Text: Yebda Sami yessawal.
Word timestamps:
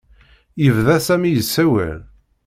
Yebda 0.63 0.95
Sami 1.05 1.31
yessawal. 1.33 1.99